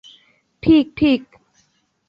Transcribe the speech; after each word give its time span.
ঠিক, 0.63 0.85
ঠিক! 0.95 1.21